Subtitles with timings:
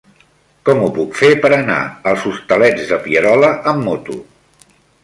[0.69, 1.77] Com ho puc fer per anar
[2.13, 4.23] als Hostalets de Pierola amb moto?